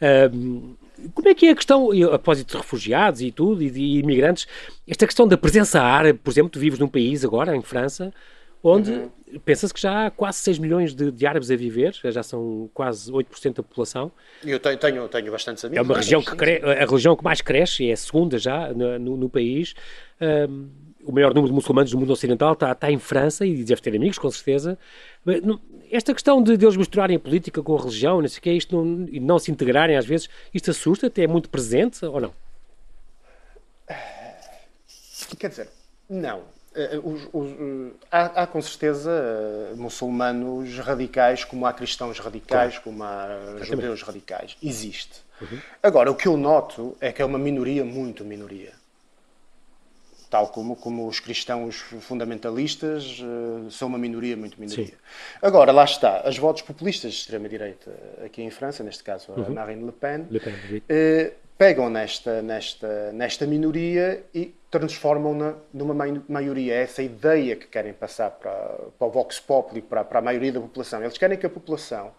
[0.00, 0.30] É?
[1.14, 4.46] Como é que é a questão, a propósito de refugiados e tudo, e de imigrantes,
[4.86, 8.12] esta questão da presença árabe, por exemplo, tu vives num país agora, em França,
[8.62, 9.10] onde uhum.
[9.44, 13.10] pensa-se que já há quase 6 milhões de, de, árabes a viver, já são quase
[13.10, 14.12] 8% da população.
[14.44, 15.78] Eu tenho, tenho, tenho bastantes amigos.
[15.78, 16.60] É uma região que cre...
[16.62, 19.74] a região que mais cresce, é a segunda já no, no, país.
[20.20, 20.68] Um,
[21.04, 23.94] o maior número de muçulmanos do mundo ocidental está, está em França e deve ter
[23.96, 24.78] amigos, com certeza.
[25.90, 28.76] Esta questão de, eles misturarem a política com a religião, não sei o que, isto
[28.76, 32.32] não, e não se integrarem às vezes, isto assusta até é muito presente ou não?
[35.38, 35.68] Quer dizer,
[36.08, 36.42] não.
[36.74, 42.84] Eh, os, os, há, há, com certeza muçulmanos radicais, como há cristãos radicais, claro.
[42.84, 44.56] como há judeus radicais.
[44.62, 45.22] Existe.
[45.40, 45.58] Uhum.
[45.82, 48.79] Agora, o que eu noto é que é uma minoria muito minoria
[50.30, 54.86] tal como, como os cristãos fundamentalistas uh, são uma minoria, muito minoria.
[54.86, 54.92] Sim.
[55.42, 57.92] Agora, lá está, as votos populistas de extrema-direita
[58.24, 59.52] aqui em França, neste caso a uhum.
[59.52, 65.94] Marine Le Pen, Le Pen uh, pegam nesta, nesta, nesta minoria e transformam-na numa
[66.28, 66.74] maioria.
[66.74, 68.52] É essa ideia que querem passar para,
[68.96, 71.02] para o Vox Populi, para, para a maioria da população.
[71.02, 72.12] Eles querem que a população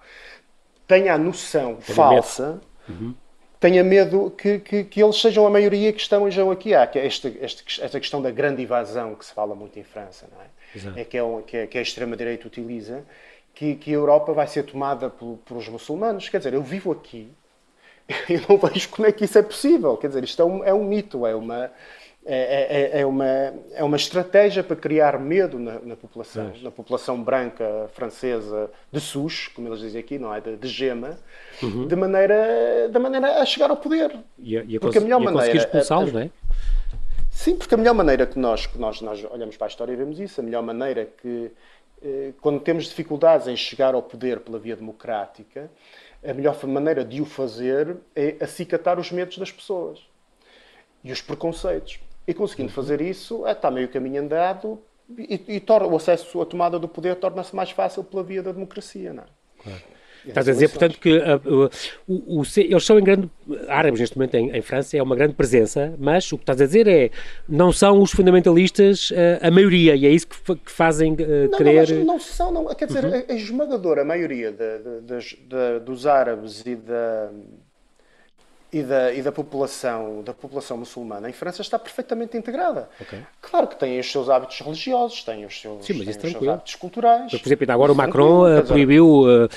[0.86, 3.15] tenha a noção falsa uhum
[3.62, 6.74] tenha medo que, que, que, eles sejam a maioria que estão aqui.
[6.74, 11.02] Há esta, questão da grande invasão que se fala muito em França, não é?
[11.02, 13.04] É que, é, um, que, é, que a extrema-direita utiliza,
[13.54, 16.28] que, que a Europa vai ser tomada por, por os muçulmanos.
[16.28, 17.32] Quer dizer, eu vivo aqui,
[18.28, 19.95] eu não vejo como é que isso é possível.
[19.95, 21.71] Quer dizer, isto é um, é um mito, é uma,
[22.24, 23.26] é, é, é, é, uma,
[23.74, 29.48] é uma estratégia para criar medo na, na população, na população branca francesa de SUS,
[29.48, 30.40] como eles dizem aqui, não é?
[30.40, 31.18] De, de gema,
[31.64, 31.88] uhum.
[31.88, 34.16] de, maneira, de maneira a chegar ao poder.
[34.38, 35.58] E a, e a, porque a melhor e a maneira.
[35.58, 36.30] expulsá-los, não é?
[37.32, 39.96] Sim, porque a melhor maneira que nós, que nós, nós olhamos para a história e
[39.96, 41.52] vemos isso, a melhor maneira que,
[42.04, 45.72] eh, quando temos dificuldades em chegar ao poder pela via democrática,
[46.24, 50.00] a melhor maneira de o fazer é acicatar os medos das pessoas
[51.04, 52.00] e os preconceitos.
[52.32, 54.80] E conseguindo fazer isso, é, está meio caminho andado
[55.17, 58.54] e, e torna, o acesso à tomada do poder torna-se mais fácil pela via da
[58.54, 59.12] democracia.
[59.12, 59.28] Não é?
[59.62, 59.82] Claro.
[60.26, 61.70] Estás a dizer, portanto, que uh,
[62.08, 63.30] o, o, eles são em grande.
[63.67, 66.65] Árabes, neste momento, em, em, França, é uma grande presença, mas o que estás a
[66.65, 67.10] dizer é.
[67.50, 71.58] Não são os fundamentalistas uh, a maioria, e é isso que, que fazem uh, não,
[71.58, 71.89] querer.
[71.89, 72.65] Não, não são, não.
[72.76, 73.26] Quer dizer, uhum.
[73.28, 77.32] a, a esmagadora maioria de, de, de, dos árabes e da
[78.72, 82.90] e da, e da, população, da população muçulmana em França está perfeitamente integrada.
[83.02, 83.20] Okay.
[83.42, 86.48] Claro que tem os seus hábitos religiosos, tem os seus, Sim, mas isso os seus
[86.48, 87.32] hábitos culturais.
[87.32, 89.50] Por exemplo, agora o Macron uh, proibiu uh,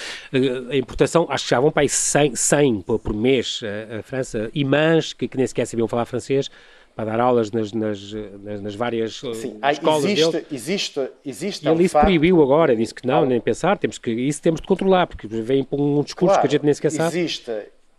[0.70, 4.50] a importação, acho que já vão para aí 100, 100 por mês uh, a França,
[4.52, 6.50] imãs que, que nem sequer sabiam falar francês,
[6.96, 10.46] para dar aulas nas, nas, nas, nas várias Sim, escolas existe, dele.
[10.50, 14.40] Existe, existe, e ele isso proibiu agora, disse que não, nem pensar, temos que, isso
[14.40, 17.18] temos de controlar, porque vem para um discurso claro, que a gente nem sequer sabe.
[17.18, 17.50] Existe,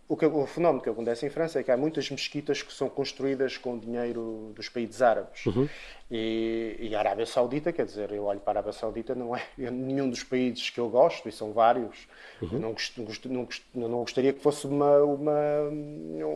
[0.08, 2.88] o, que, o, fenómeno que acontece em França é que há muitas mesquitas que são
[2.88, 5.44] construídas com dinheiro dos países árabes.
[5.46, 5.68] Uhum.
[6.10, 9.42] E, e, a Arábia Saudita, quer dizer, eu olho para a Arábia Saudita, não é
[9.58, 12.06] nenhum dos países que eu gosto, e são vários.
[12.40, 12.58] Uhum.
[12.58, 15.62] Não, gost, não, não, não, gostaria que fosse uma, uma,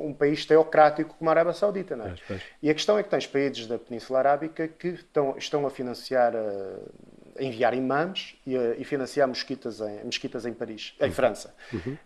[0.07, 1.95] um país teocrático como a Arábia Saudita.
[1.95, 2.17] Não é?
[2.61, 6.35] E a questão é que tens países da Península Arábica que estão, estão a financiar.
[6.35, 11.13] A, a enviar imãs e, a, e financiar mesquitas em, mesquitas em Paris, em uhum.
[11.13, 11.55] França.
[11.73, 11.97] Uhum.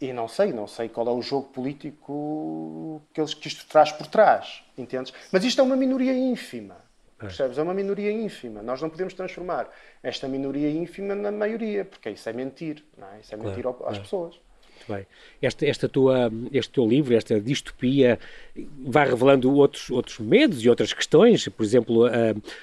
[0.00, 3.92] E não sei, não sei qual é o jogo político que, eles, que isto traz
[3.92, 5.12] por trás, entendes?
[5.30, 6.76] Mas isto é uma minoria ínfima,
[7.18, 7.24] é.
[7.24, 7.58] percebes?
[7.58, 8.62] É uma minoria ínfima.
[8.62, 9.68] Nós não podemos transformar
[10.02, 13.20] esta minoria ínfima na maioria, porque isso é mentir, não é?
[13.20, 14.40] Isso é mentir claro, às pessoas.
[14.80, 15.06] Muito bem.
[15.42, 18.18] Esta, esta tua, este teu livro, esta distopia,
[18.82, 22.10] vai revelando outros, outros medos e outras questões, por exemplo, a,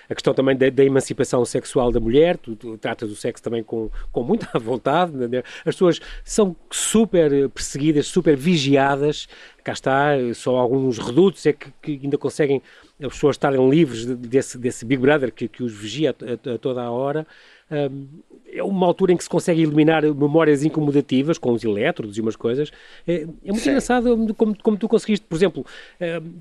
[0.10, 3.64] a questão também da, da, emancipação sexual da mulher, tu, tu tratas do sexo também
[3.64, 5.44] com, com muita vontade, né?
[5.60, 9.28] as pessoas são super perseguidas, super vigiadas,
[9.64, 12.62] cá está, só alguns redutos é que, que ainda conseguem
[13.00, 16.58] as pessoas estarem livres desse, desse Big Brother que, que os vigia a, a, a
[16.58, 17.28] toda a hora,
[17.70, 22.36] é uma altura em que se consegue eliminar memórias incomodativas com os elétrodos e umas
[22.36, 22.72] coisas.
[23.08, 23.70] É, é muito Sim.
[23.70, 25.66] engraçado como, como, tu conseguiste, por exemplo,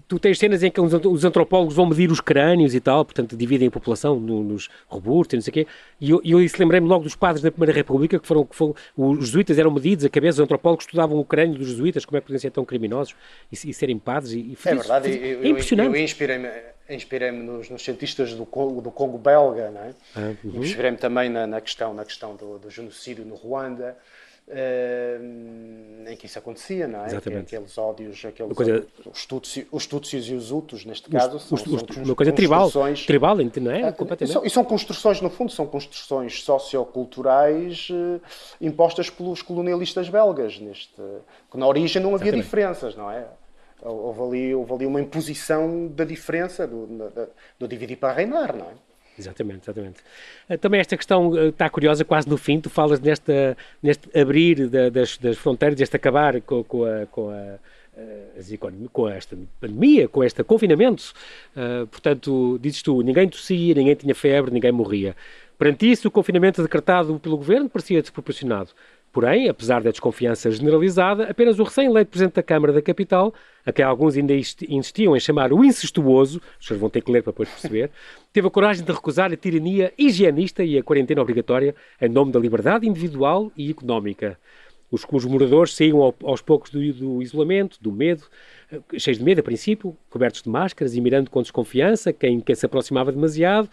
[0.07, 3.69] tu tens cenas em que os antropólogos vão medir os crânios e tal, portanto dividem
[3.69, 5.67] a população nos robustos e não sei o quê,
[6.01, 9.27] e eu, eu lembrei-me logo dos padres da Primeira República, que foram, que foram, os
[9.27, 12.27] jesuítas eram medidos, a cabeça, os antropólogos estudavam o crânio dos jesuítas, como é que
[12.27, 13.15] podiam ser tão criminosos
[13.51, 14.33] e, e serem padres.
[14.33, 15.89] E, e é verdade, eu, é impressionante.
[15.89, 16.49] Eu, eu inspirei-me
[16.89, 19.95] inspirei-me nos, nos, cientistas do Congo, do Congo belga, não é?
[20.15, 20.63] Ah, uhum.
[20.63, 23.97] inspirei-me também na, na, questão, na questão do, do genocídio no Ruanda,
[24.49, 27.07] uh, em que isso acontecia, não é?
[27.07, 27.57] Exatamente.
[27.57, 28.87] Aqueles ódios, aqueles coisa...
[29.05, 32.33] os, tutsi, os tutsis e os hutus, neste caso, os, são, os, são uma coisa
[32.33, 33.95] tribal, tribal, não é?
[34.21, 38.21] E são, e são, construções, no fundo, são construções socioculturais uh,
[38.61, 41.03] impostas pelos colonialistas belgas, neste,
[41.51, 42.45] que na origem não havia Exatamente.
[42.45, 43.27] diferenças, não é?
[43.83, 48.67] Houve ali, houve ali uma imposição da diferença, do, do, do dividir para reinar, não
[48.67, 48.75] é?
[49.19, 50.01] Exatamente, exatamente.
[50.49, 54.69] Eh, também esta questão eh, está curiosa, quase no fim, tu falas nesta, neste abrir
[54.69, 57.59] da, das, das fronteiras, este acabar com, com, a, com, a,
[57.97, 58.59] eh,
[58.93, 61.15] com esta pandemia, com este confinamento.
[61.57, 65.17] Uh, portanto, dizes tu, ninguém tossia, ninguém tinha febre, ninguém morria.
[65.59, 68.73] Perante isso, o confinamento decretado pelo governo parecia desproporcionado.
[69.17, 73.33] Porém, apesar da desconfiança generalizada, apenas o recém-eleito Presidente da Câmara da Capital,
[73.65, 77.23] a quem alguns ainda insistiam em chamar o incestuoso, os senhores vão ter que ler
[77.23, 77.91] para depois perceber,
[78.31, 82.39] teve a coragem de recusar a tirania higienista e a quarentena obrigatória em nome da
[82.39, 84.39] liberdade individual e económica.
[84.91, 88.25] Os, os moradores saíam aos poucos do, do isolamento, do medo,
[88.71, 92.55] eh, cheios de medo a princípio, cobertos de máscaras e mirando com desconfiança quem, quem
[92.55, 93.71] se aproximava demasiado,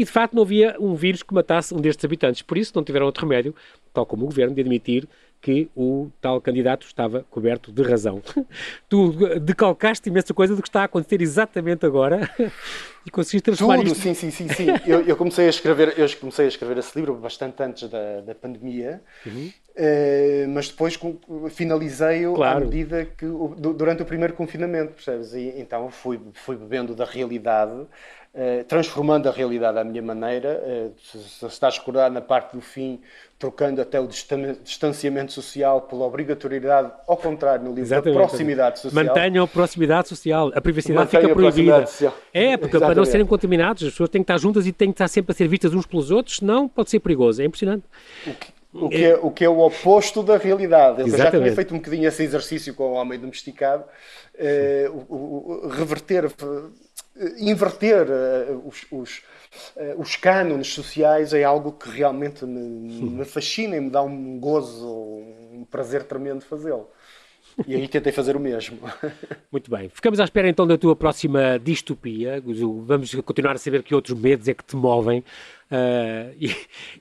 [0.00, 2.40] e de facto não havia um vírus que matasse um destes habitantes.
[2.40, 3.54] Por isso não tiveram outro remédio,
[3.92, 5.06] tal como o governo, de admitir
[5.42, 8.22] que o tal candidato estava coberto de razão.
[8.88, 12.30] tu decalcaste imensa coisa do que está a acontecer exatamente agora
[13.04, 14.00] e conseguiste transformar Tudo, isto...
[14.00, 14.66] sim, sim, sim, sim.
[14.86, 18.34] eu, eu, comecei a escrever, eu comecei a escrever esse livro bastante antes da, da
[18.34, 19.50] pandemia, uhum.
[19.76, 20.98] uh, mas depois
[21.50, 22.56] finalizei-o claro.
[22.56, 23.26] à medida que,
[23.76, 25.34] durante o primeiro confinamento, percebes?
[25.34, 27.86] E, então fui, fui bebendo da realidade
[28.68, 30.62] transformando a realidade à minha maneira.
[30.64, 33.00] Uh, se, se estás a recordar na parte do fim,
[33.40, 38.18] trocando até o distanciamento social pela obrigatoriedade, ao contrário, no livro Exatamente.
[38.18, 39.04] da proximidade social.
[39.04, 40.52] Mantenham a proximidade social.
[40.54, 41.84] A privacidade Mantenham fica proibida.
[42.32, 42.80] É, porque Exatamente.
[42.80, 45.32] para não serem contaminados, as pessoas têm que estar juntas e têm que estar sempre
[45.32, 47.40] a ser vistas uns pelos outros, senão pode ser perigoso.
[47.40, 47.84] É impressionante.
[48.26, 51.00] O que, o que, é, o que é o oposto da realidade.
[51.00, 53.84] Eu já tinha feito um bocadinho esse exercício com o homem domesticado,
[54.34, 56.30] uh, o, o, reverter
[57.38, 59.18] inverter uh, os, os,
[59.76, 64.38] uh, os cânones sociais é algo que realmente me, me, fascina e me dá um
[64.38, 64.88] gozo,
[65.52, 66.88] um prazer tremendo fazê-lo.
[67.66, 68.78] E aí tentei fazer o mesmo.
[69.52, 69.88] Muito bem.
[69.88, 72.42] Ficamos à espera então da tua próxima distopia.
[72.84, 75.22] Vamos continuar a saber que outros medos é que te movem.
[75.70, 76.56] Uh, e,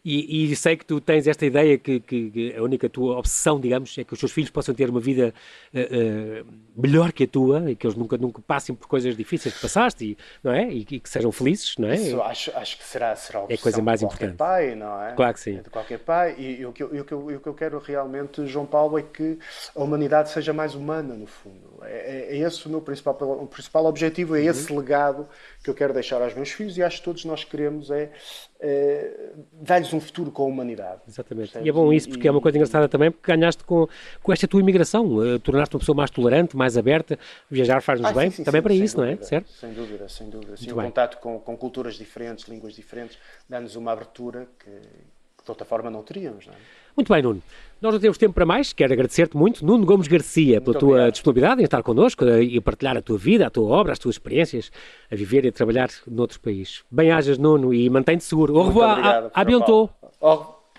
[0.05, 3.97] e, e, sei que tu tens esta ideia que, que, a única tua obsessão, digamos,
[3.97, 5.33] é que os teus filhos possam ter uma vida
[5.73, 9.55] uh, uh, melhor que a tua e que eles nunca, nunca passem por coisas difíceis
[9.55, 10.69] que passaste, e, não é?
[10.71, 11.95] E, e que sejam felizes, não é?
[11.95, 14.37] Isso acho, acho que será, será a é a coisa mais de qualquer importante.
[14.37, 15.13] pai, não é?
[15.13, 15.57] Claro que sim.
[15.57, 16.35] É de qualquer pai.
[16.37, 19.01] E, o que eu, o, que eu, o que eu quero realmente, João Paulo, é
[19.01, 19.39] que
[19.75, 21.68] a humanidade seja mais humana, no fundo.
[21.83, 24.79] É, é, é esse o meu principal, o principal objetivo, é esse uhum.
[24.79, 25.27] legado
[25.63, 28.11] que eu quero deixar aos meus filhos e acho que todos nós queremos é,
[28.59, 31.01] é dar-lhes um futuro com a humanidade.
[31.07, 31.57] Exatamente.
[31.59, 33.87] E é bom isso, porque e, é uma coisa engraçada também, porque ganhaste com,
[34.21, 37.17] com esta tua imigração, uh, tornaste uma pessoa mais tolerante, mais aberta,
[37.49, 39.25] viajar faz-nos ah, bem, sim, sim, também sim, para isso, dúvida, não é?
[39.25, 39.51] Certo?
[39.51, 40.57] Sem dúvida, sem dúvida.
[40.57, 45.49] Sim, o contato com, com culturas diferentes, línguas diferentes, dá-nos uma abertura que, que de
[45.49, 46.57] outra forma não teríamos, não é?
[46.99, 47.41] Muito bem, Nuno.
[47.81, 48.73] Nós não temos tempo para mais.
[48.73, 51.11] Quero agradecer-te muito, Nuno Gomes Garcia, pela muito tua obrigado.
[51.13, 54.15] disponibilidade em estar connosco e a partilhar a tua vida, a tua obra, as tuas
[54.15, 54.69] experiências
[55.09, 56.83] a viver e a trabalhar noutro país.
[56.91, 58.53] Bem-ajas, Nuno, e mantém-te seguro.
[58.57, 59.31] Au revoir.
[59.33, 59.89] À, bientôt.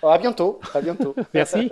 [0.03, 0.59] À bientôt.
[0.75, 1.15] À bientôt.
[1.33, 1.71] Merci.